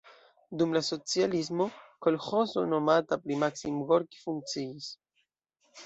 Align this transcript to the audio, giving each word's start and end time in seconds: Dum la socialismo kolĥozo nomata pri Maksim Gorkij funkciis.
Dum 0.61 0.71
la 0.77 0.81
socialismo 0.87 1.67
kolĥozo 2.07 2.65
nomata 2.73 3.23
pri 3.27 3.41
Maksim 3.47 3.79
Gorkij 3.93 4.27
funkciis. 4.27 4.93